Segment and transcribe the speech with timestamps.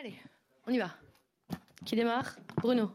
[0.00, 0.14] Allez,
[0.66, 0.90] on y va.
[1.84, 2.36] Qui démarre?
[2.56, 2.90] Bruno.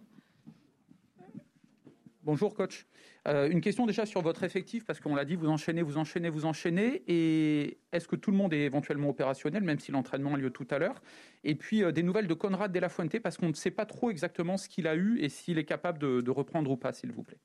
[2.23, 2.87] Bonjour coach.
[3.25, 6.29] Euh, une question déjà sur votre effectif, parce qu'on l'a dit, vous enchaînez, vous enchaînez,
[6.29, 7.04] vous enchaînez.
[7.07, 10.67] Et est-ce que tout le monde est éventuellement opérationnel, même si l'entraînement a lieu tout
[10.71, 11.01] à l'heure?
[11.46, 14.11] Et puis euh, des nouvelles de Conrad de Fuente, parce qu'on ne sait pas trop
[14.11, 17.23] exactement ce qu'il a eu et s'il est capable de reprendre ou pas, s'il vous
[17.23, 17.39] plaît.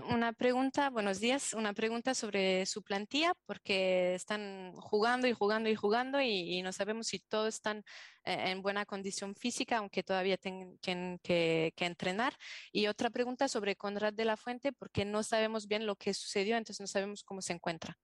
[0.00, 5.74] Una pregunta, buenos días, una pregunta sobre su plantilla, porque están jugando y jugando y
[5.74, 7.84] jugando y, no sabemos si todos están
[8.24, 10.78] eh, en buena condición física, aunque todavía tienen
[11.22, 12.32] que, entrenar.
[12.72, 16.56] Y otra pregunta sobre Conrad de la Fuente, porque no sabemos bien lo que sucedió,
[16.56, 17.98] entonces no sabemos cómo se encuentra.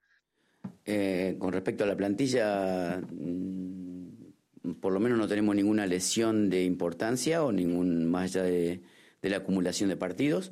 [0.85, 6.65] Eh, con respecto a la plantilla, mm, por lo menos no tenemos ninguna lesión de
[6.65, 8.83] importancia o ningún más allá de
[9.23, 10.51] la acumulación de partidos.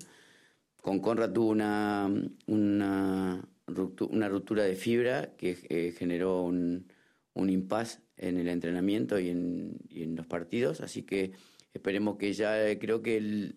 [0.86, 2.08] Con Conrad tuvo una,
[2.46, 6.86] una, ruptura, de fibra que eh, generó un,
[7.34, 11.32] un impas en el entrenamiento y en, en, los partidos, así que
[11.74, 13.56] esperemos que ya, eh, creo que, el,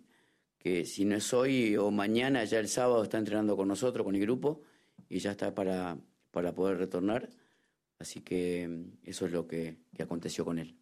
[0.57, 4.15] que si no es hoy o mañana, ya el sábado está entrenando con nosotros, con
[4.15, 4.63] el grupo,
[5.07, 5.99] y ya está para,
[6.31, 7.29] para poder retornar,
[7.99, 10.78] así que mm, eso es lo que, que aconteció con él.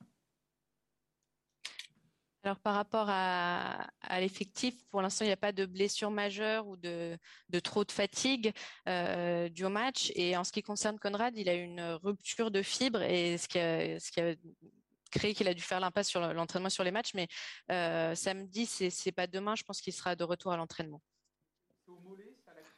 [2.43, 3.87] Alors par rapport à,
[4.19, 7.17] l'effectif, pour l'instant, il n'y a pas de blessure majeure ou de,
[7.63, 8.53] trop de fatigue
[8.87, 10.11] euh, du match.
[10.15, 13.59] Et en ce qui concerne Conrad, il a une rupture de fibre et ce qui
[13.59, 14.35] a, ce qui a
[15.11, 17.13] créé qu'il a dû faire l'impasse sur l'entraînement sur les matchs.
[17.15, 17.27] Mais
[17.71, 19.55] euh, samedi, c'est, c'est pas demain.
[19.55, 21.01] Je pense qu'il sera de retour à l'entraînement.
[21.67, 22.77] C'est au mollet, c'est à la cuisse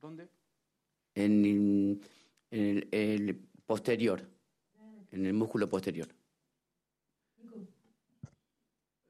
[0.00, 0.28] ¿Dónde?
[1.18, 1.96] En,
[2.52, 4.20] en el posterior,
[5.12, 6.06] en el músculo posterior.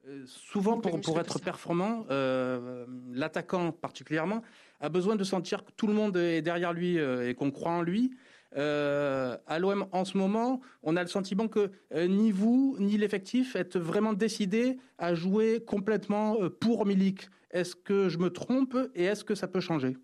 [0.25, 4.41] souvent, pour, pour être performant, euh, l'attaquant particulièrement
[4.79, 7.71] a besoin de sentir que tout le monde est derrière lui euh, et qu'on croit
[7.71, 8.11] en lui.
[8.55, 13.77] à l'OM en ce moment, on a le sentiment que ni vous ni l'effectif êtes
[13.77, 17.29] vraiment décidés à jouer complètement pour Milik.
[17.51, 19.95] Est-ce que je me trompe et est-ce que ça peut changer?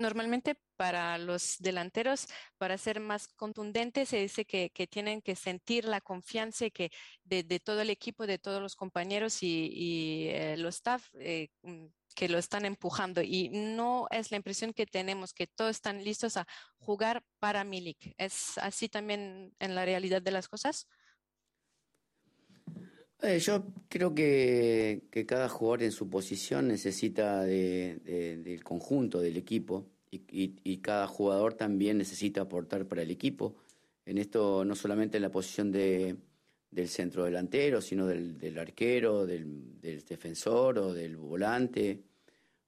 [0.00, 6.00] Normalement, para los delanteros, para ser más contundentes, se dice que, tienen que sentir la
[6.00, 6.90] confianza que
[7.22, 11.48] de, de, todo el equipo, de todos los compañeros y, y eh, los staff eh,
[11.62, 13.20] mm, que lo están empujando.
[13.20, 16.46] Y no es la impresión que tenemos, que todos están listos a
[16.78, 18.14] jugar para Milik.
[18.16, 20.86] ¿Es así también en la realidad de las cosas?
[23.22, 29.36] Eh, yo creo que, cada jugador en su posición necesita de, de, del conjunto, del
[29.36, 33.56] equipo y, cada jugador también necesita aportar para el equipo.
[34.06, 36.16] En esto no solamente en la posición de,
[36.70, 42.00] del centro delantero, sino del, arquero, del, defensor o del volante.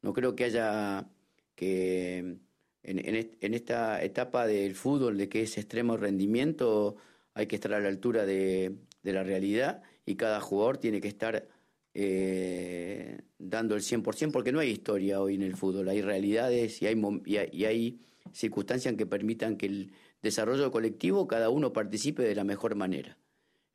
[0.02, 1.08] No creo que haya
[1.54, 2.38] que en,
[2.82, 6.96] en, esta etapa del fútbol de que es extremo rendimiento
[7.34, 11.48] hay que estar a la altura de la realidad y cada jugador tiene que estar
[11.94, 16.86] eh, dando el 100%, porque no hay historia hoy en el fútbol, hay realidades y
[16.86, 18.00] hay, y hay,
[18.32, 19.92] circunstancias que permitan que el
[20.22, 23.18] desarrollo colectivo cada uno participe de la mejor manera.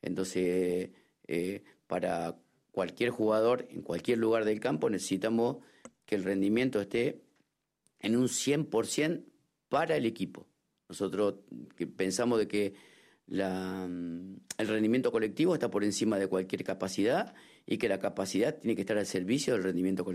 [0.01, 0.89] Entonces,
[1.27, 2.37] eh, para
[2.71, 5.57] cualquier jugador en cualquier lugar del campo necesitamos
[6.05, 7.21] que el rendimiento esté
[7.99, 9.25] en un 100%
[9.69, 10.47] para el equipo.
[10.89, 11.35] Nosotros
[11.95, 12.73] pensamos de que
[13.27, 18.75] la, el rendimiento colectivo está por encima de cualquier capacidad y que la capacidad tiene
[18.75, 20.05] que estar al servicio del rendimiento.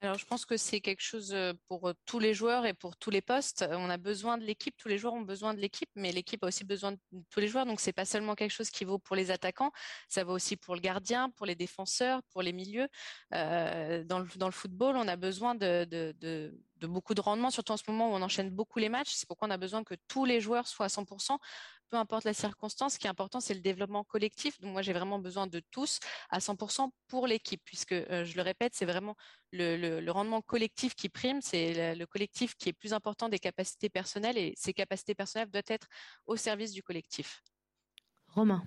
[0.00, 2.96] Alors, je pense que c'est quelque chose euh, pour euh, tous les joueurs et pour
[2.96, 3.64] tous les postes.
[3.70, 6.48] On a besoin de l'équipe, tous les joueurs ont besoin de l'équipe, mais l'équipe a
[6.48, 6.98] aussi besoin de
[7.30, 7.66] tous les joueurs.
[7.66, 9.70] Donc, c'est pas seulement quelque chose qui vaut pour les attaquants,
[10.08, 12.88] ça vaut aussi pour le gardien, pour les défenseurs, pour les milieux.
[13.32, 17.50] Euh, dans, le, dans, le, football, on a besoin de, de de beaucoup de rendement,
[17.50, 19.12] surtout en ce moment où on enchaîne beaucoup les matchs.
[19.14, 21.38] C'est pourquoi on a besoin que tous les joueurs soient à 100%,
[21.88, 22.94] peu importe la circonstance.
[22.94, 24.60] Ce qui est important, c'est le développement collectif.
[24.60, 26.00] Donc moi, j'ai vraiment besoin de tous
[26.30, 29.14] à 100% pour l'équipe, puisque, euh, je le répète, c'est vraiment
[29.52, 31.40] le, rendement collectif qui prime.
[31.40, 35.62] C'est le, collectif qui est plus important des capacités personnelles et ces capacités personnelles doivent
[35.68, 35.86] être
[36.26, 37.42] au service du collectif.
[38.26, 38.62] Romain.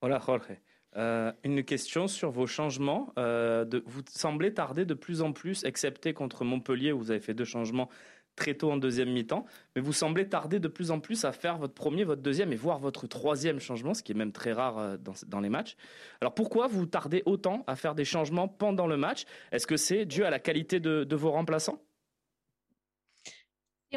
[0.00, 0.56] Voilà, Jorge.
[0.96, 3.12] Euh, une question sur vos changements.
[3.18, 7.34] Euh, vous semblez tarder de plus en plus, excepté contre Montpellier où vous avez fait
[7.34, 7.88] deux changements
[8.36, 9.44] très tôt en deuxième mi-temps,
[9.76, 12.56] mais vous semblez tarder de plus en plus à faire votre premier, votre deuxième et
[12.56, 14.96] voire votre troisième changement, ce qui est même très rare euh,
[15.26, 15.76] dans, les matchs.
[16.20, 19.24] Alors pourquoi vous tardez autant à faire des changements pendant le match?
[19.50, 21.82] Est-ce que c'est dû à la qualité de vos remplaçants?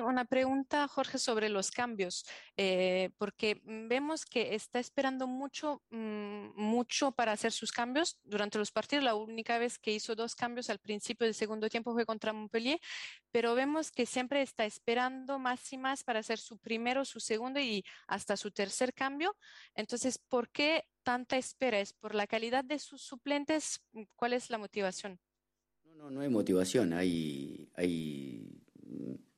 [0.04, 2.26] Una pregunta, Jorge, sobre los cambios,
[2.58, 8.72] eh, porque vemos que está esperando mucho, mm, mucho para hacer sus cambios durante los
[8.72, 9.04] partidos.
[9.04, 12.80] La única vez que hizo dos cambios al principio del segundo tiempo fue contra Montpellier,
[13.32, 17.60] pero vemos que siempre está esperando más y más para hacer su primero, su segundo
[17.60, 19.36] y hasta su tercer cambio.
[19.76, 21.80] Entonces, ¿por qué tanta espera?
[21.80, 23.82] ¿Es por la calidad de sus suplentes?
[24.16, 25.20] ¿Cuál es la motivación?
[25.84, 28.62] No, no, no hay motivación, hay, hay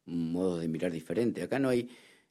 [0.08, 1.44] modos de mirar diferente.
[1.44, 1.90] Acá no hay,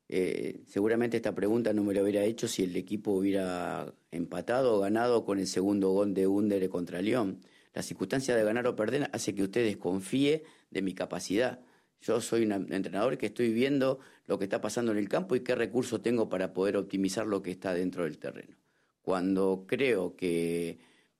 [0.08, 4.80] eh, seguramente esta pregunta no me la hubiera hecho si el equipo hubiera empatado o
[4.80, 7.40] ganado con el segundo gol de Under contra León.
[7.74, 11.60] La circunstancia de ganar o perder hace que usted desconfíe de mi capacidad.
[12.00, 15.40] Yo soy un entrenador que estoy viendo lo que está pasando en el campo y
[15.40, 18.56] qué recursos tengo para poder optimizar lo que está dentro del terreno.
[19.02, 20.78] Cuando creo que,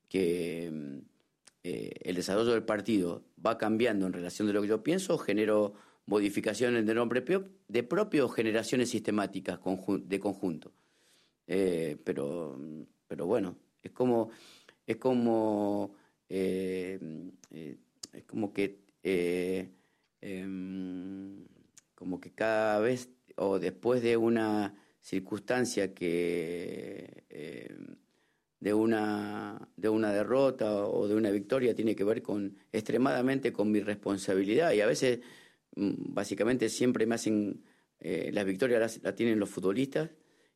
[0.08, 1.02] que
[1.62, 5.74] eh, el desarrollo del partido va cambiando en relación de lo que yo pienso, genero
[6.06, 7.24] modificaciones de nombre
[7.68, 9.58] de propio generaciones sistemáticas
[10.04, 10.72] de conjunto.
[11.46, 12.58] Eh, pero,
[13.06, 14.30] pero bueno, es como,
[14.86, 15.94] es como,
[16.28, 16.98] eh,
[17.50, 17.76] eh,
[18.12, 18.80] es como que,
[20.20, 21.44] em,
[21.94, 27.24] como que cada vez o después de una circunstancia que
[28.58, 33.70] de una, de una derrota o de una victoria tiene que ver con extremadamente con
[33.70, 35.20] mi responsabilidad y a veces
[35.76, 37.62] básicamente siempre me hacen,
[38.00, 40.10] eh, las victorias las, tienen los futbolistas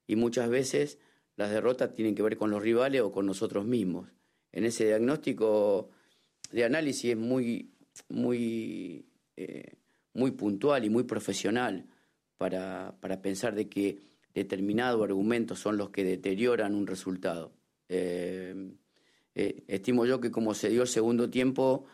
[0.06, 0.98] y muchas veces
[1.36, 4.08] las derrotas tienen que ver con los rivales o con nosotros mismos.
[4.52, 5.90] En ese diagnóstico
[6.50, 7.70] de análisis es muy,
[8.08, 9.06] muy,
[9.36, 9.74] eh,
[10.14, 11.86] muy puntual y muy profesional
[12.36, 13.98] para, para, pensar de que
[14.34, 17.52] determinados argumentos son los que deterioran un resultado.
[17.88, 18.74] Eh,
[19.34, 21.86] estimo yo que como se dio el segundo tiempo,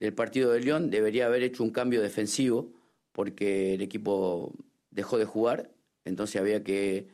[0.00, 2.72] del partido de León debería haber hecho un cambio defensivo
[3.12, 4.54] porque el equipo
[4.90, 5.72] dejó de jugar,
[6.04, 7.08] entonces había que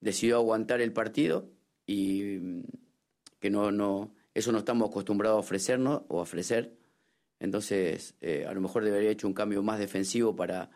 [0.00, 1.50] decidió aguantar el partido
[1.86, 2.62] y mm,
[3.38, 6.76] que no, no, eso no estamos acostumbrados a ofrecernos o a ofrecer.
[7.38, 10.70] Entonces, eh, a lo mejor debería haber hecho un cambio más defensivo para,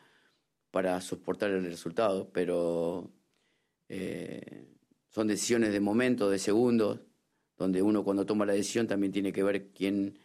[0.70, 3.10] para soportar el resultado, pero
[3.88, 4.66] eh,
[5.08, 7.00] son decisiones de momento, de segundos,
[7.56, 10.18] donde uno cuando toma la decisión también tiene que ver quién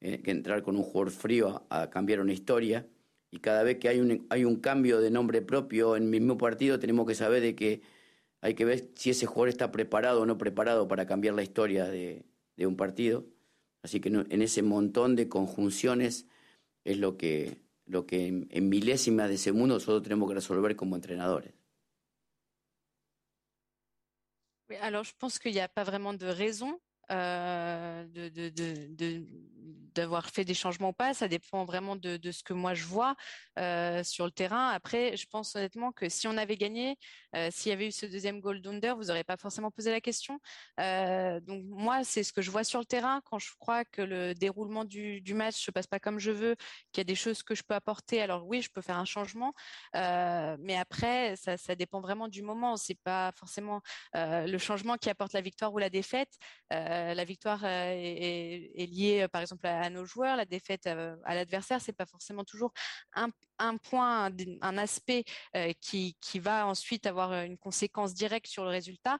[0.00, 2.86] eh, que entrar con un jugador frío a, cambiar una historia.
[3.30, 6.38] Y cada vez que hay un, hay un cambio de nombre propio en el mismo
[6.38, 7.82] partido, tenemos que saber de que
[8.40, 11.86] hay que ver si ese jugador está preparado o no preparado para cambiar la historia
[11.86, 12.24] de,
[12.56, 13.26] de un partido.
[13.82, 16.26] Así que en ese montón de conjunciones
[16.84, 20.96] es lo que, lo que en, en milésimas de segundo nosotros tenemos que resolver como
[20.96, 21.54] entrenadores.
[24.82, 26.78] Alors, je pense qu'il n'y a pas vraiment de raison
[27.10, 29.24] euh, de,
[29.94, 31.14] d'avoir fait des changements ou pas.
[31.14, 33.16] Ça dépend vraiment de, ce que moi je vois
[33.58, 34.68] euh, sur le terrain.
[34.68, 36.96] Après, je pense honnêtement que si on avait gagné,
[37.34, 40.00] euh, s'il y avait eu ce deuxième goal d'Under, vous n'aurez pas forcément posé la
[40.00, 40.38] question.
[40.78, 44.34] Donc moi, c'est ce que je vois sur le terrain quand je crois que le
[44.34, 46.56] déroulement du, du match se passe pas comme je veux,
[46.92, 48.20] qu'il y a des choses que je peux apporter.
[48.20, 49.54] Alors oui, je peux faire un changement,
[49.94, 52.76] mais après, ça, ça, dépend vraiment du moment.
[52.76, 53.80] C'est pas forcément
[54.14, 56.36] le changement qui apporte la victoire ou la défaite.
[57.14, 61.80] La victoire est, est, liée, par exemple, à nos joueurs, la défaite euh, à l'adversaire,
[61.80, 62.72] c'est pas forcément toujours
[63.14, 63.30] un,
[63.76, 64.30] point,
[64.60, 65.24] un, aspect
[65.56, 69.18] euh, qui, va ensuite avoir une conséquence directe sur le résultat.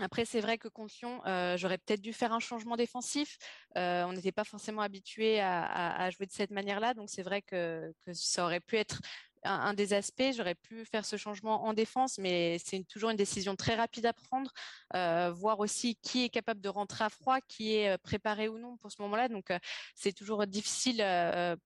[0.00, 0.94] Après, c'est vrai que contre
[1.26, 3.38] euh, j'aurais peut-être dû faire un changement défensif.
[3.76, 8.44] on n'était pas forcément habitué à, jouer de cette manière-là, donc c'est vrai que, ça
[8.44, 9.00] aurait pu être
[9.44, 10.32] un, des aspects.
[10.36, 14.12] J'aurais pu faire ce changement en défense, mais c'est toujours une décision très rapide à
[14.12, 14.52] prendre.
[14.94, 18.58] Euh, voir aussi qui est capable de rentrer à froid, qui est euh, préparé ou
[18.58, 19.28] non pour ce moment-là.
[19.28, 19.58] Donc, euh,
[19.94, 21.04] c'est toujours difficile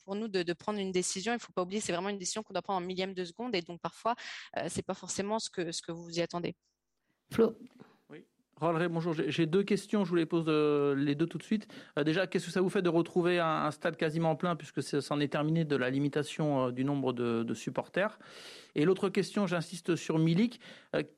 [0.05, 1.33] pour nous de, prendre une décision.
[1.33, 3.25] Il ne faut pas oublier, c'est vraiment une décision qu'on doit prendre en millième de
[3.25, 4.15] seconde, et donc parfois,
[4.69, 6.57] c'est pas forcément ce que ce que vous y attendez.
[7.33, 7.57] Flo.
[8.61, 9.15] Rolleray, bonjour.
[9.15, 11.69] J'ai deux questions, je vous les pose euh, les deux tout de suite.
[11.97, 15.21] Euh, déjà, qu'est-ce que ça vous fait de retrouver un, stade quasiment plein, puisque c'en
[15.21, 18.19] est terminé de la limitation euh, du nombre de, supporters?
[18.75, 20.61] Et l'autre question, j'insiste sur Milik,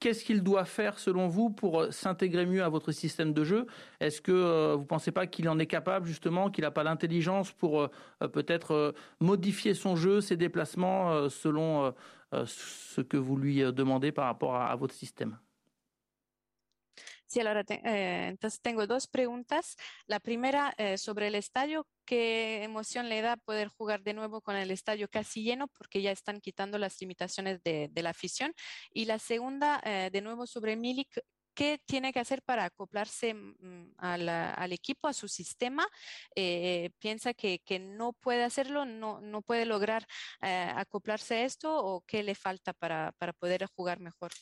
[0.01, 3.67] qu'est-ce qu'il doit faire selon vous pour s'intégrer mieux à votre système de jeu?
[4.01, 7.53] Est-ce que vous ne pensez pas qu'il en est capable, justement, qu'il n'a pas l'intelligence
[7.53, 7.89] pour
[8.33, 11.93] peut-être modifier son jeu, ses déplacements, selon
[12.47, 15.37] ce que vous lui demandez par rapport à votre système?
[17.31, 19.77] Sí, ahora eh, entonces tengo dos preguntas.
[20.09, 21.87] La primera eh, sobre el estadio.
[22.05, 26.11] ¿Qué emoción le da poder jugar de nuevo con el estadio casi lleno porque ya
[26.11, 28.53] están quitando las limitaciones de, la afición?
[28.93, 31.21] Y la segunda, eh, de nuevo sobre Milik,
[31.55, 35.87] ¿qué tiene que hacer para acoplarse mm, al, equipo, a su sistema?
[36.35, 40.05] Eh, ¿Piensa que, no puede hacerlo, no, no puede lograr
[40.43, 44.33] eh, acoplarse a esto o qué le falta para, para poder jugar mejor?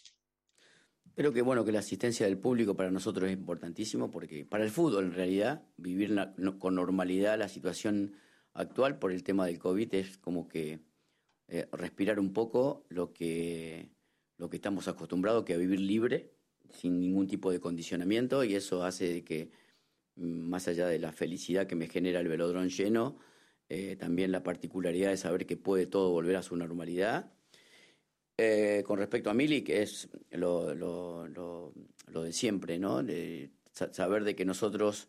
[1.18, 4.70] Creo que bueno que la asistencia del público para nosotros es importantísimo porque para el
[4.70, 6.16] fútbol en realidad vivir
[6.60, 8.14] con normalidad la situación
[8.52, 10.78] actual por el tema del COVID es como que
[11.48, 13.90] eh, respirar un poco lo que,
[14.36, 16.30] lo que estamos acostumbrados, que a vivir libre,
[16.70, 19.50] sin ningún tipo de condicionamiento, y eso hace de que,
[20.14, 23.18] mm, más allá de la felicidad que me genera el velodrón lleno,
[23.68, 27.32] eh, también la particularidad de saber que puede todo volver a su normalidad.
[28.40, 31.72] Eh, con respecto a Milik, es lo,
[32.06, 33.02] de siempre, ¿no?
[33.02, 35.08] De saber de que nosotros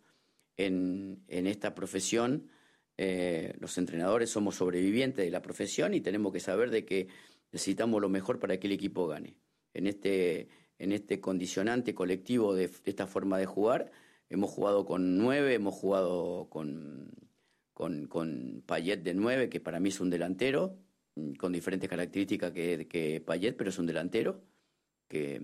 [0.57, 2.49] en, esta profesión
[2.97, 7.07] eh, los entrenadores somos sobrevivientes de la profesión y tenemos que saber de que
[7.51, 9.35] necesitamos lo mejor para que el equipo gane.
[9.75, 13.91] En este, en este condicionante colectivo de, esta forma de jugar,
[14.31, 17.11] hemos jugado con nueve, hemos jugado con,
[17.75, 20.79] con, con Payet de nueve, que para mí es un delantero,
[21.37, 24.41] con diferentes características que, que Payet, pero es un delantero,
[25.07, 25.41] que,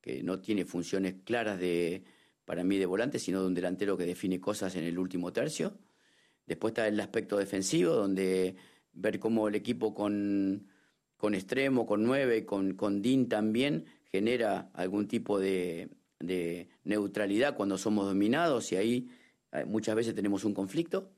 [0.00, 2.04] que no tiene funciones claras de,
[2.44, 5.78] para mí de volante, sino de un delantero que define cosas en el último tercio.
[6.46, 8.56] Después está el aspecto defensivo, donde
[8.92, 10.68] ver cómo el equipo con,
[11.16, 15.90] con extremo, con nueve, con, con DIN también, genera algún tipo de,
[16.84, 19.10] neutralidad cuando somos dominados y ahí
[19.52, 21.10] eh, muchas veces tenemos un conflicto.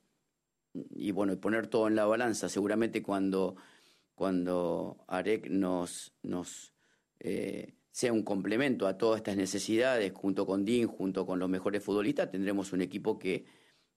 [0.94, 3.56] Y bueno, poner todo en la balanza, seguramente cuando,
[4.14, 5.04] cuando
[5.50, 6.72] nos, nos
[7.20, 11.82] eh, sea un complemento a todas estas necesidades, junto con DIN, junto con los mejores
[11.82, 13.44] futbolistas, tendremos un equipo que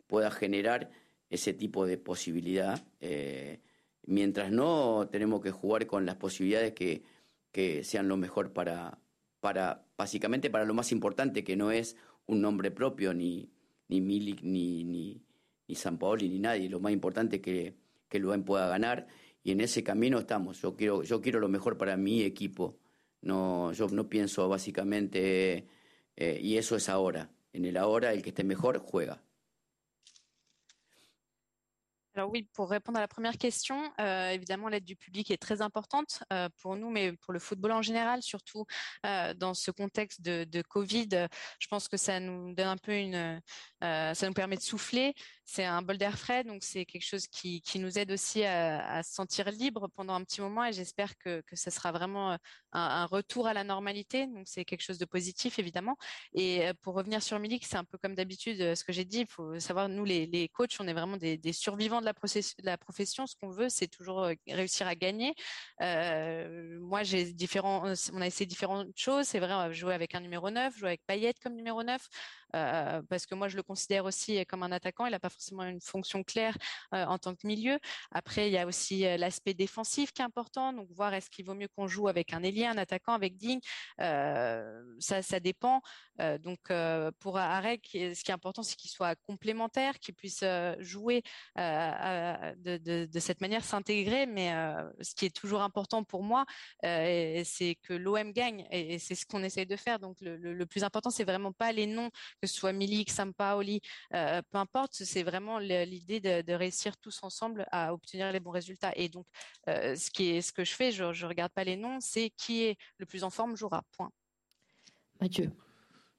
[0.07, 0.89] pueda generar
[1.29, 2.83] ese tipo de posibilidad.
[2.99, 3.61] Eh,
[4.03, 7.03] mientras no, tenemos que jugar con las posibilidades que,
[7.51, 8.99] que sean lo mejor para,
[9.39, 11.95] para, básicamente para lo más importante, que no es
[12.25, 13.51] un nombre propio, ni,
[13.87, 15.21] ni Milik, ni, ni,
[15.71, 16.69] ni San Paoli, ni nadie.
[16.69, 17.75] Lo más importante es que,
[18.09, 19.07] que el pueda ganar
[19.41, 20.61] y en ese camino estamos.
[20.61, 22.77] Yo quiero, yo quiero lo mejor para mi equipo.
[23.21, 25.67] No, yo no pienso básicamente,
[26.17, 27.29] eh, y eso es ahora.
[27.53, 29.23] En el ahora, el que esté mejor juega.
[32.13, 35.61] Alors oui, pour répondre à la première question, euh, évidemment, l'aide du public est très
[35.61, 38.65] importante euh, pour nous, mais pour le football en général, surtout
[39.05, 41.27] euh, dans ce contexte de, Covid.
[41.59, 43.41] Je pense que ça nous donne un peu une,
[43.81, 45.13] ça nous permet de souffler.
[45.45, 49.01] C'est un bol d'air frais, donc c'est quelque chose qui, qui, nous aide aussi à,
[49.03, 50.65] se sentir libre pendant un petit moment.
[50.65, 52.37] Et j'espère que, que ça sera vraiment
[52.73, 54.27] un, retour à la normalité.
[54.27, 55.97] Donc c'est quelque chose de positif, évidemment.
[56.33, 59.21] Et pour revenir sur Milik, c'est un peu comme d'habitude ce que j'ai dit.
[59.21, 63.35] Il faut savoir, nous les, coachs, on est vraiment des survivants de la, profession, ce
[63.35, 65.33] qu'on veut, c'est toujours euh, réussir à gagner.
[65.81, 69.27] Euh, moi, j'ai différents, euh, on a essayé différentes choses.
[69.27, 72.01] C'est vrai, jouer avec un numéro 9, jouer avec Payet comme numéro 9,
[72.51, 75.05] parce que moi, je le considère aussi comme un attaquant.
[75.05, 76.57] Il n'a pas forcément une fonction claire
[76.91, 77.79] en tant que milieu.
[78.11, 80.73] Après, il y a aussi l'aspect défensif qui est important.
[80.73, 83.59] Donc, voir est-ce qu'il vaut mieux qu'on joue avec un ailier, un attaquant, avec Ding.
[83.99, 85.81] ça, ça dépend.
[86.39, 86.59] donc,
[87.19, 90.43] pour Arek, ce qui est important, c'est qu'il soit complémentaire, qu'il puisse
[90.79, 91.23] jouer
[91.57, 94.25] de, cette manière s'intégrer.
[94.25, 96.45] Mais euh, ce qui est toujours important pour moi,
[96.85, 99.99] euh, c'est que l'OM gagne et, c'est ce qu'on essaye de faire.
[99.99, 102.09] Donc le, le, plus important, c'est vraiment pas les noms,
[102.41, 103.81] que ce soit Milik, Sampaoli,
[104.13, 104.93] euh, peu importe.
[104.93, 108.91] C'est vraiment l'idée de, de, réussir tous ensemble à obtenir les bons résultats.
[108.95, 109.25] Et donc,
[109.67, 112.63] ce qui est ce que je fais, je, je regarde pas les noms, c'est qui
[112.63, 113.83] est le plus en forme jouera.
[113.95, 114.11] Point.
[115.19, 115.51] Mathieu.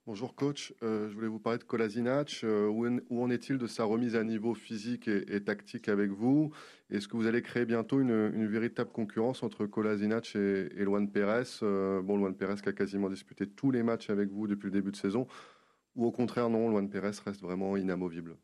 [0.05, 2.41] Bonjour coach, euh, je voulais vous parler de Kolasinac.
[2.43, 6.50] Euh, où, en est-il de sa remise à niveau physique et, tactique avec vous?
[6.91, 11.45] Est-ce que vous allez créer bientôt une, véritable concurrence entre Kolasinac et, et Luan Pérez?
[11.62, 14.73] Euh, Bon, Luan Pérez qui a quasiment disputé tous les matchs avec vous depuis le
[14.73, 15.29] début de saison.
[15.94, 18.38] Ou au contraire, non, Luan Pérez reste vraiment inamovible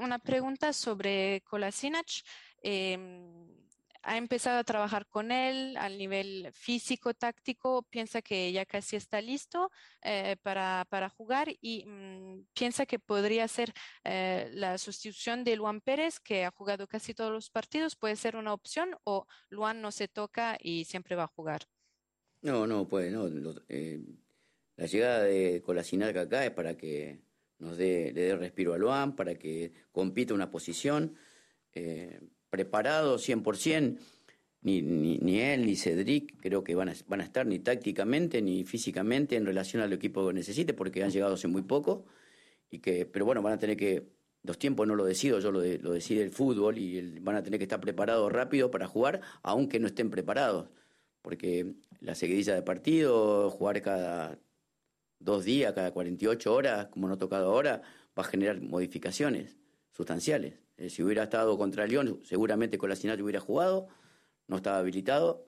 [0.00, 2.22] Una pregunta sobre Kolasinac.
[4.04, 9.20] ha empezado a trabajar con él al nivel físico, táctico, piensa que ya casi está
[9.20, 9.70] listo
[10.02, 13.72] eh, para, para, jugar y mm, piensa que podría ser
[14.04, 18.36] eh, la sustitución de Luan Pérez, que ha jugado casi todos los partidos, puede ser
[18.36, 21.62] una opción o Luan no se toca y siempre va a jugar.
[22.42, 23.28] No, no, pues no.
[23.68, 24.00] Eh,
[24.82, 27.20] la llegada de Colasinac acá es para que
[27.60, 31.14] nos dé, le dé respiro a Luan, para que compita una posición
[32.50, 33.96] preparado 100%,
[34.62, 38.42] ni, ni, ni, él ni Cedric creo que van a, van a estar ni tácticamente
[38.42, 42.04] ni físicamente en relación al equipo que necesite porque han llegado hace muy poco.
[42.68, 44.08] Y que, pero bueno, van a tener que,
[44.42, 47.58] los tiempos no lo decido, yo lo, lo decide el fútbol y van a tener
[47.58, 50.70] que estar preparados rápido para jugar, aunque no estén preparados.
[51.22, 54.40] Porque la seguidilla de partido, jugar cada
[55.24, 57.82] dos días, cada 48 horas, como no ha tocado ahora,
[58.18, 59.56] va a generar modificaciones
[59.90, 60.54] sustanciales.
[60.88, 63.88] Si hubiera estado contra León, seguramente Colasinati hubiera jugado,
[64.48, 65.46] no estaba habilitado,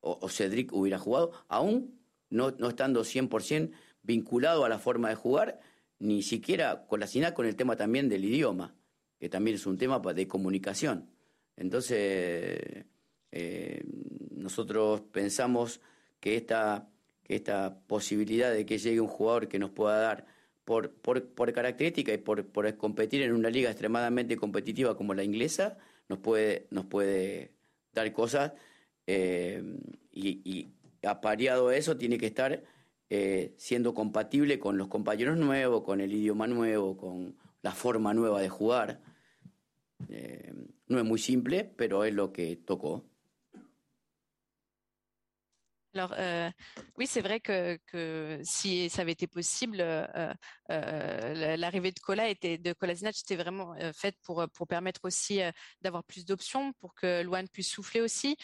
[0.00, 5.60] o, Cedric hubiera jugado, aún no, no estando 100% vinculado a la forma de jugar,
[5.98, 8.74] ni siquiera con la SINAC con el tema también del idioma,
[9.18, 11.10] que también es un tema de comunicación.
[11.56, 12.84] Entonces,
[13.32, 13.84] eh,
[14.30, 15.80] nosotros pensamos
[16.20, 16.88] que esta,
[17.24, 20.26] que esta posibilidad de que llegue un jugador que nos pueda dar
[20.64, 25.24] por, por, por característica y por, por, competir en una liga extremadamente competitiva como la
[25.24, 25.76] inglesa,
[26.08, 27.52] nos puede, nos puede
[27.92, 28.52] dar cosas
[29.06, 29.62] eh,
[30.12, 30.74] y, y
[31.06, 32.62] apareado eso tiene que estar
[33.10, 38.40] eh, siendo compatible con los compañeros nuevos, con el idioma nuevo, con la forma nueva
[38.40, 39.00] de jugar.
[40.08, 40.52] Eh,
[40.88, 43.04] no es muy simple, pero es lo que tocó.
[45.94, 46.50] Alors euh,
[46.98, 47.78] oui, c'est vrai que,
[48.42, 50.34] si ça avait été possible, euh,
[50.70, 55.40] euh, l'arrivée de Cola était de Kolasinac était vraiment faite pour permettre aussi
[55.82, 58.36] d'avoir plus d'options, pour que Luan puisse souffler aussi,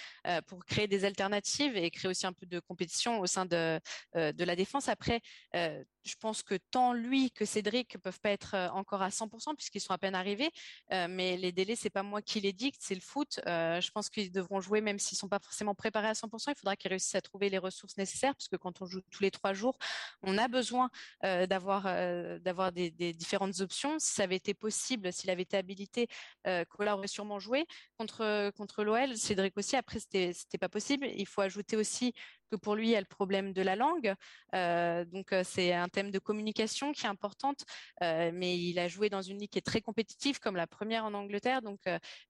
[0.47, 3.80] pour créer des alternatives et créer aussi un peu de compétition au sein de
[4.14, 4.88] la défense.
[4.88, 5.21] Après,
[5.52, 9.92] je pense que tant lui que Cédric peuvent pas être encore à 100% puisqu'ils sont
[9.92, 10.50] à peine arrivés,
[10.90, 13.40] mais les délais c'est pas moi qui les dicte, c'est le foot.
[13.47, 16.50] je pense qu'ils devront jouer même s'ils sont pas forcément préparés à 100%.
[16.50, 19.23] Il faudra qu'ils réussissent à trouver les ressources nécessaires, parce que quand on joue tous
[19.23, 19.79] les trois jours,
[20.23, 20.91] on a besoin
[21.25, 23.99] euh, d'avoir euh, d'avoir des, différentes options.
[23.99, 26.09] Si ça avait été possible, s'il avait été habilité,
[26.47, 27.67] euh, Cola aurait sûrement joué
[27.99, 29.17] contre contre l'OL.
[29.17, 29.77] Cédric aussi.
[29.77, 31.07] Après, c'était c'était pas possible.
[31.17, 32.15] Il faut ajouter aussi
[32.50, 34.14] que pour lui, il y a le problème de la langue.
[34.52, 37.64] donc, c'est un thème de communication qui est importante.
[38.00, 41.14] mais il a joué dans une ligue qui est très compétitive, comme la première en
[41.14, 41.62] Angleterre.
[41.62, 41.80] Donc,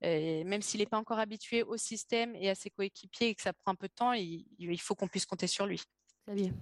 [0.03, 3.53] même s'il n'est pas encore habitué au système et à ses coéquipiers et que ça
[3.53, 5.83] prend un peu de temps, il, il faut qu'on puisse compter sur lui.
[6.27, 6.53] Xavier.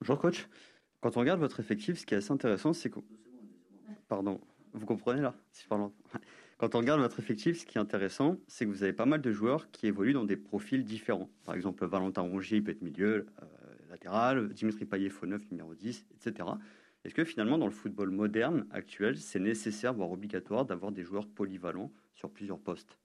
[0.00, 0.48] Bonjour coach.
[1.00, 3.00] Quand on regarde votre effectif, ce qui est assez intéressant, c'est que...
[4.08, 4.40] Pardon,
[4.72, 5.34] vous comprenez là?
[5.52, 5.90] Si je parle...
[6.58, 9.20] Quand on regarde votre effectif, ce qui est intéressant, c'est que vous avez pas mal
[9.20, 11.28] de joueurs qui évoluent dans des profils différents.
[11.44, 13.46] Par exemple, Valentin Rongier peut être milieu, euh,
[13.90, 16.48] latéral, Dimitri Payet, faux 9, numéro 10, etc.
[17.04, 21.26] Est-ce que finalement, dans le football moderne actuel, c'est nécessaire, voire obligatoire, d'avoir des joueurs
[21.26, 22.98] polyvalents sur plusieurs postes?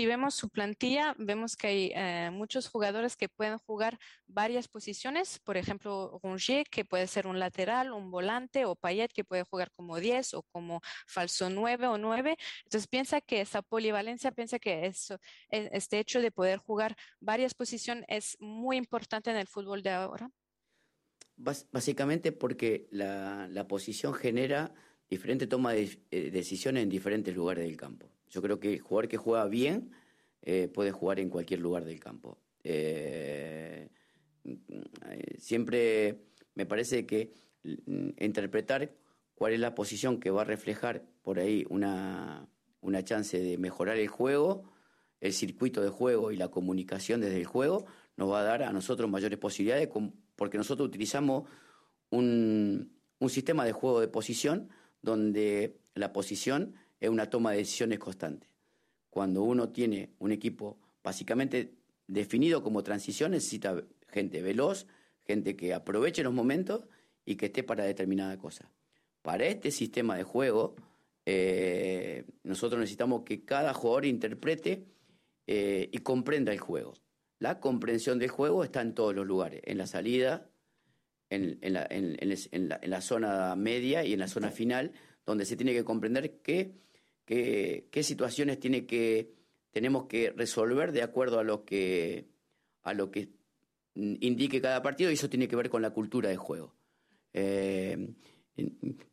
[0.00, 5.38] Y vemos su plantilla, vemos que hay eh, muchos jugadores que pueden jugar varias posiciones,
[5.40, 9.70] por ejemplo, Rongier, que puede ser un lateral, un volante, o Payet, que puede jugar
[9.72, 12.34] como 10 o como falso 9 o 9.
[12.64, 15.18] Entonces piensa que esa polivalencia, piensa que eso,
[15.50, 19.90] e, este hecho de poder jugar varias posiciones es muy importante en el fútbol de
[19.90, 20.30] ahora.
[21.36, 24.72] Básicamente porque la, la posición genera
[25.10, 28.10] diferente toma de eh, decisiones en diferentes lugares del campo.
[28.30, 29.90] Yo creo que el jugador que juega bien
[30.42, 32.38] eh, puede jugar en cualquier lugar del campo.
[32.62, 33.88] Eh,
[35.38, 36.24] siempre
[36.54, 37.32] me parece que
[38.18, 38.92] interpretar
[39.34, 42.48] cuál es la posición que va a reflejar por ahí una,
[42.80, 44.64] una chance de mejorar el juego,
[45.20, 48.72] el circuito de juego y la comunicación desde el juego, nos va a dar a
[48.72, 49.88] nosotros mayores posibilidades
[50.36, 51.48] porque nosotros utilizamos
[52.10, 54.70] un, un sistema de juego de posición
[55.02, 58.49] donde la posición es una toma de decisiones constante.
[59.10, 61.74] Cuando uno tiene un equipo básicamente
[62.06, 64.86] definido como transición, necesita gente veloz,
[65.26, 66.86] gente que aproveche los momentos
[67.24, 68.70] y que esté para determinada cosa.
[69.22, 70.74] Para este sistema de juego,
[71.26, 74.86] eh, nosotros necesitamos que cada jugador interprete
[75.46, 76.94] eh, y comprenda el juego.
[77.38, 80.50] La comprensión del juego está en todos los lugares, en la salida,
[81.30, 84.92] en, la, en la zona media y en la zona final,
[85.24, 86.74] donde se tiene que comprender que
[87.30, 89.32] qué, situaciones tiene que,
[89.70, 92.26] tenemos que resolver de acuerdo a lo que,
[92.82, 93.30] a lo que
[93.94, 96.74] indique cada partido y eso tiene que ver con la cultura de juego.
[97.32, 98.14] Eh,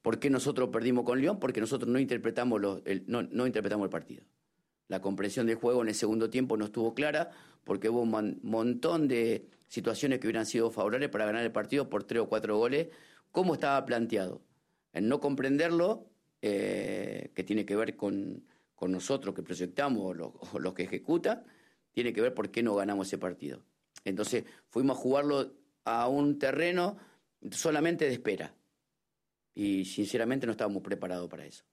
[0.01, 1.39] ¿Por qué nosotros perdimos con León?
[1.39, 4.23] Porque nosotros no interpretamos, el, no, interpretamos el partido.
[4.87, 7.29] La comprensión del juego en el segundo tiempo no estuvo clara
[7.63, 12.05] porque hubo un montón de situaciones que hubieran sido favorables para ganar el partido por
[12.05, 12.87] tres o cuatro goles,
[13.31, 14.41] como estaba planteado.
[14.93, 16.09] En no comprenderlo,
[16.41, 18.45] eh, que tiene que ver con,
[18.75, 21.43] con nosotros que proyectamos o los que ejecuta,
[21.91, 23.63] tiene que ver por qué no ganamos ese partido.
[24.05, 26.97] Entonces fuimos a jugarlo a un terreno
[27.51, 28.53] solamente de espera
[29.55, 31.63] y sinceramente no estábamos preparados para eso.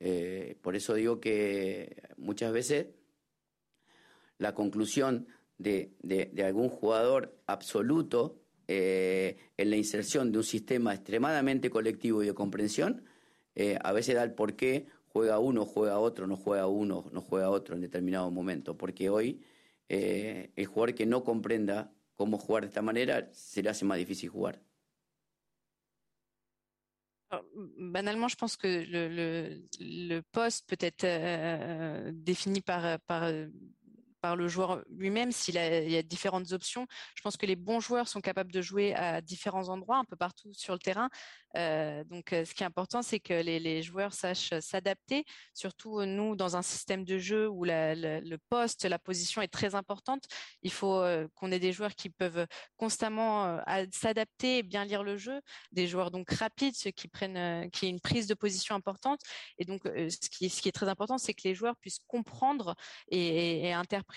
[0.00, 2.86] Eh, por eso digo que muchas veces
[4.38, 5.28] la conclusión
[5.58, 12.26] de, de, algún jugador absoluto eh, en la inserción de un sistema extremadamente colectivo y
[12.26, 13.04] de comprensión
[13.54, 17.20] eh, a veces da el por qué juega uno, juega otro, no juega uno, no
[17.20, 19.42] juega otro en determinado momento, porque hoy
[19.88, 23.98] eh, el jugador que no comprenda cómo jugar de esta manera, se le hace más
[23.98, 24.62] difícil jugar.
[27.78, 33.32] banalement, je pense que le, le, le poste peut être euh, défini par, par
[34.22, 36.86] par le joueur lui-même, s'il y a différentes options.
[37.16, 40.16] Je pense que les bons joueurs sont capables de jouer à différents endroits, un peu
[40.16, 41.10] partout sur le terrain.
[41.56, 46.06] Euh, donc, euh, ce qui est important, c'est que les, joueurs sachent s'adapter, surtout euh,
[46.06, 50.24] nous, dans un système de jeu où le poste, la position est très importante.
[50.62, 51.02] Il faut
[51.34, 55.40] qu'on ait des joueurs qui peuvent constamment s'adapter et bien lire le jeu,
[55.72, 59.20] des joueurs donc rapides, ceux qui prennent, qui aient une prise de position importante.
[59.58, 62.76] Et donc, ce qui, est très important, c'est que les joueurs puissent comprendre
[63.08, 64.11] et interpréter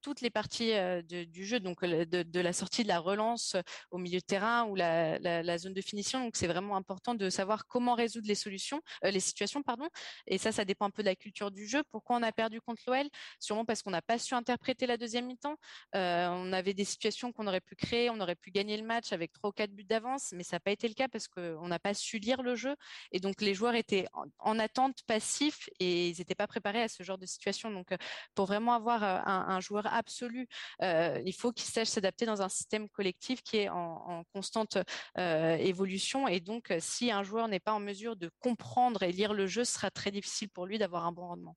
[0.00, 0.72] toutes les parties
[1.04, 3.56] du jeu, donc de, la sortie de la relance
[3.90, 6.20] au milieu de terrain ou la, zone de finition.
[6.20, 9.88] Donc, c'est vraiment important de savoir comment résoudre les solutions, euh, les situations, pardon.
[10.26, 11.82] Et ça, ça dépend un peu de la culture du jeu.
[11.90, 15.26] Pourquoi on a perdu contre l'OL Sûrement parce qu'on n'a pas su interpréter la deuxième
[15.26, 15.56] mi-temps.
[15.94, 19.12] Euh, on avait des situations qu'on aurait pu créer, on aurait pu gagner le match
[19.12, 21.68] avec trois ou quatre buts d'avance, mais ça n'a pas été le cas parce qu'on
[21.68, 22.74] n'a pas su lire le jeu.
[23.12, 24.06] Et donc, les joueurs étaient
[24.38, 27.70] en, attente, passifs, et ils n'étaient pas préparés à ce genre de situation.
[27.70, 27.96] Donc, euh,
[28.34, 30.46] pour vraiment avoir un, joueur absolu,
[30.80, 34.78] il faut qu'il sache s'adapter dans un système collectif qui est en, en constante
[35.16, 39.34] évolution et donc, euh, si un joueur n'est pas en mesure de comprendre et lire
[39.34, 41.56] le jeu, ce sera très difficile pour lui d'avoir un bon rendement.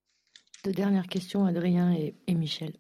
[0.64, 2.74] Deux dernières questions, Adrien et, Michel.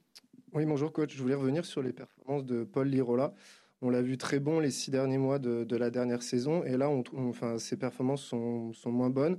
[0.53, 1.13] Oui, bonjour coach.
[1.15, 3.33] Je voulais revenir sur les performances de Paul Lirola.
[3.81, 6.89] On l'a vu très bon les six derniers mois de, la dernière saison, et là,
[6.89, 9.37] on, enfin, ses performances sont, moins bonnes.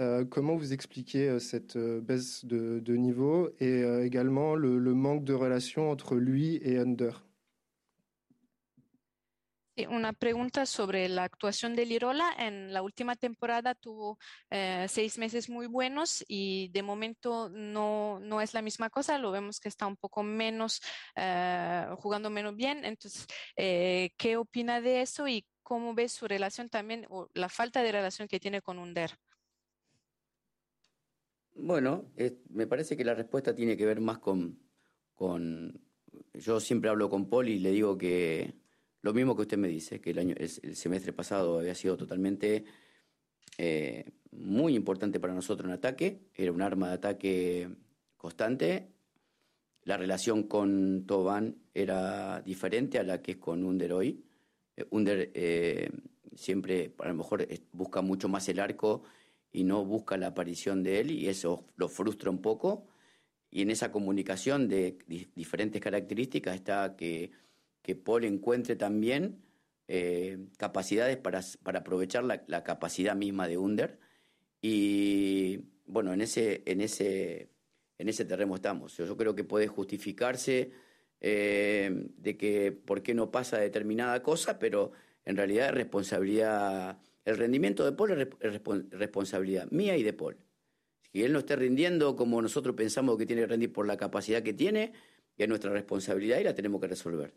[0.00, 5.34] Euh, comment vous expliquez euh, cette baisse de, niveau et également le, le, manque de
[5.34, 7.24] relation entre lui et Under?
[9.76, 12.32] Una pregunta sobre la actuación de Lirola.
[12.38, 14.18] En la última temporada tuvo
[14.50, 19.18] eh, seis meses muy buenos y de momento no, no, es la misma cosa.
[19.18, 20.80] Lo vemos que está un poco menos,
[21.16, 22.84] eh, jugando menos bien.
[22.84, 23.26] Entonces,
[23.56, 27.90] eh, ¿qué opina de eso y cómo ve su relación también o la falta de
[27.90, 29.10] relación que tiene con Under?
[31.54, 32.10] Bueno,
[32.50, 34.58] me parece que la respuesta tiene que ver más con,
[35.14, 35.80] con...
[36.34, 38.54] Yo siempre hablo con Paul y le digo que
[39.02, 42.64] lo mismo que usted me dice, que el, año, el, semestre pasado había sido totalmente
[43.58, 47.68] eh, muy importante para nosotros en ataque, era un arma de ataque
[48.16, 48.90] constante.
[49.82, 54.24] La relación con Toban era diferente a la que es con Under hoy.
[54.76, 55.90] Eh, Under eh,
[56.34, 59.02] siempre, a lo mejor, busca mucho más el arco
[59.54, 62.86] y no busca la aparición de él, y eso lo frustra un poco.
[63.50, 64.98] Y en esa comunicación de
[65.34, 67.30] diferentes características está que
[67.84, 69.42] que Paul encuentre también
[69.88, 74.00] eh, capacidades para, para aprovechar la, capacidad misma de Under.
[74.62, 77.50] Y bueno, en ese, en ese,
[77.98, 78.96] en ese terreno estamos.
[78.96, 80.72] Yo, creo que puede justificarse
[81.20, 84.92] eh, de que por qué no pasa determinada cosa, pero
[85.26, 88.28] en realidad es responsabilidad, el rendimiento de Paul es
[88.90, 90.36] responsabilidad mía y de Paul.
[91.12, 94.42] Si él no esté rindiendo como nosotros pensamos que tiene que rendir por la capacidad
[94.42, 94.92] que tiene,
[95.36, 97.34] es nuestra responsabilidad y la tenemos que resolver.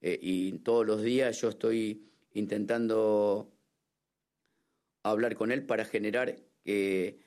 [0.00, 3.52] Eh, y todos los días yo estoy intentando
[5.02, 7.18] hablar con él para generar, eh,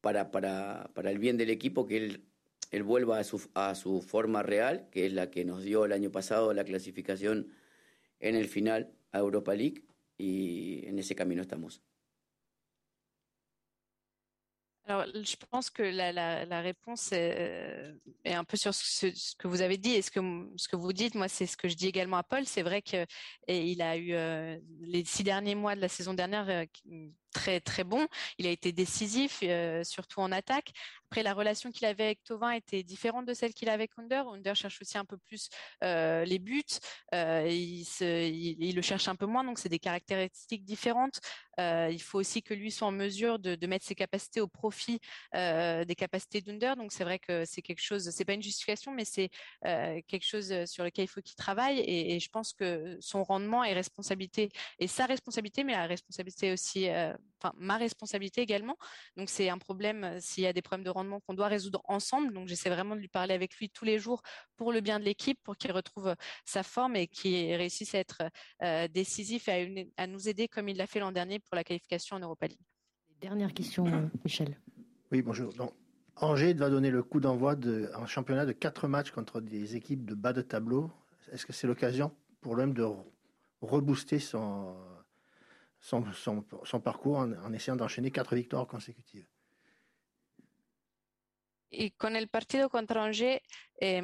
[0.00, 2.24] para, para, para, el bien del equipo, que él,
[2.70, 5.92] él vuelva a su, a su forma real, que es la que nos dio el
[5.92, 7.48] año pasado la clasificación
[8.20, 9.82] en el final a Europa League,
[10.18, 11.82] y en ese camino estamos.
[14.88, 19.78] Alors, je pense que la, réponse est, un peu sur ce, ce, que vous avez
[19.78, 20.20] dit et ce que,
[20.56, 21.16] ce que vous dites.
[21.16, 22.46] Moi, c'est ce que je dis également à Paul.
[22.46, 26.64] C'est vrai qu'il a eu euh, les six derniers mois de la saison dernière euh,
[27.36, 28.06] très très bon.
[28.38, 30.72] Il a été décisif, euh, surtout en attaque.
[31.10, 34.26] Après, la relation qu'il avait avec Tovin était différente de celle qu'il avait avec Under.
[34.28, 35.50] Under cherche aussi un peu plus
[35.84, 36.64] euh, les buts.
[37.14, 41.20] Euh, il, le cherche un peu moins, donc c'est des caractéristiques différentes.
[41.58, 45.00] il faut aussi que lui soit en mesure de, mettre ses capacités au profit
[45.32, 46.74] des capacités d'Under.
[46.76, 49.30] Donc c'est vrai que c'est quelque chose, c'est pas une justification, mais c'est
[49.62, 51.78] quelque chose sur lequel il faut qu'il travaille.
[51.80, 56.52] Et, et, je pense que son rendement est responsabilité, et sa responsabilité, mais la responsabilité
[56.52, 56.88] aussi
[57.38, 58.76] enfin ma responsabilité également.
[59.16, 61.82] Donc c'est un problème euh, s'il y a des problèmes de rendement qu'on doit résoudre
[61.84, 62.32] ensemble.
[62.32, 64.22] Donc j'essaie vraiment de lui parler avec lui tous les jours
[64.56, 67.98] pour le bien de l'équipe, pour qu'il retrouve euh, sa forme et qu'il réussisse à
[67.98, 68.22] être
[68.62, 72.16] euh, décisif et à, nous aider comme il l'a fait l'an dernier pour la qualification
[72.16, 72.60] en Europa League.
[73.20, 74.58] Dernière question, Michel.
[75.10, 75.52] Oui, bonjour.
[75.54, 75.72] Donc,
[76.16, 77.56] Angers va donner le coup d'envoi
[77.94, 80.90] en championnat de quatre matchs contre des équipes de bas de tableau.
[81.32, 82.86] Est-ce que c'est l'occasion pour l'homme de
[83.60, 84.76] rebooster son,
[85.86, 89.28] son, son, son parcours en, en essayant d'enchaîner quatre victoires consécutives.
[91.70, 93.42] Y con el partido contra Angers,
[93.80, 94.02] eh,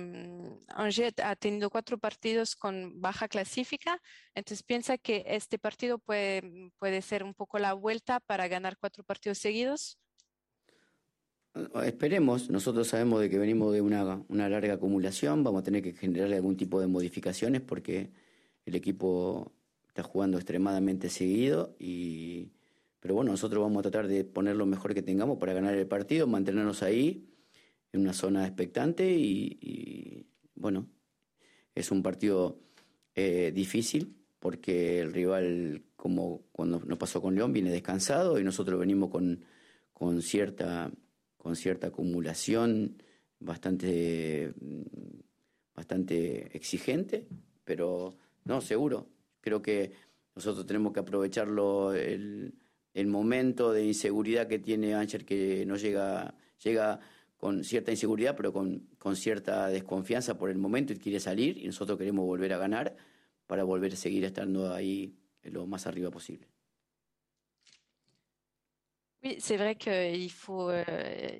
[0.69, 4.01] Angers ha tenido cuatro partidos con baja clasifica,
[4.35, 9.05] entonces piensa que este partido puede, puede ser un poco la vuelta para ganar cuatro
[9.05, 9.99] partidos seguidos.
[11.85, 15.93] Esperemos, nosotros sabemos de que venimos de una, una larga acumulación, vamos a tener que
[15.93, 18.11] generar algún tipo de modificaciones porque
[18.65, 19.53] el equipo
[19.93, 22.49] está jugando extremadamente seguido y
[23.03, 25.89] pero bueno, nosotros vamos a tratar de poner lo mejor que tengamos para ganar el
[25.89, 27.29] partido, mantenernos ahí
[27.93, 30.25] en una zona expectante y,
[30.55, 30.87] bueno,
[31.75, 32.61] es un partido
[33.17, 38.79] eh, difícil porque el rival, como cuando nos pasó con León, viene descansado y nosotros
[38.79, 39.45] venimos con,
[39.93, 40.93] con, cierta,
[41.37, 43.03] con cierta acumulación
[43.41, 44.55] bastante,
[45.75, 47.27] bastante exigente,
[47.65, 49.09] pero no, seguro.
[49.43, 49.93] Creo que
[50.35, 52.55] nosotros tenemos que aprovecharlo el,
[53.07, 57.01] momento de inseguridad que tiene Ángel, que no llega, llega
[57.37, 61.67] con cierta inseguridad, pero con, con cierta desconfianza por el momento y quiere salir y
[61.67, 62.97] nosotros queremos volver a ganar
[63.47, 66.52] para volver a seguir estando ahí lo más arriba posible.
[69.25, 70.83] Oui, c'est vrai qu'il faut, euh,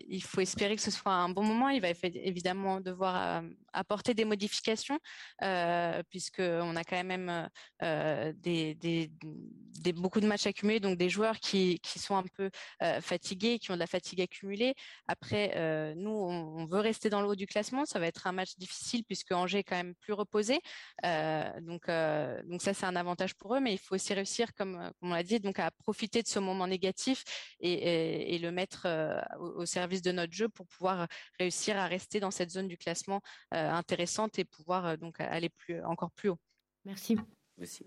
[0.09, 1.69] il faut espérer que ce soit un bon moment.
[1.69, 5.01] Il va évidemment devoir euh, apporter des modifications,
[5.43, 7.49] euh, puisqu'on a quand même
[7.83, 8.33] euh,
[9.97, 12.51] beaucoup de matchs accumulés, donc des joueurs qui, qui sont un peu
[12.83, 14.75] euh, fatigués, qui ont de la fatigue accumulée.
[15.09, 17.85] Après, euh, nous, on, veut rester dans le haut du classement.
[17.85, 20.61] Ça va être un match difficile, puisque Angers est quand même plus reposé.
[21.03, 21.87] donc,
[22.47, 25.15] donc ça, c'est un avantage pour eux, mais il faut aussi réussir, comme, comme on
[25.15, 27.25] l'a dit, donc à profiter de ce moment négatif
[27.61, 31.07] et et, le mettre euh, au, service de notre jeu pour pouvoir
[31.39, 33.21] réussir à rester dans cette zone du classement
[33.55, 36.39] euh, intéressante et pouvoir euh, donc aller plus, encore plus haut.
[36.85, 37.17] Merci.
[37.57, 37.85] Merci.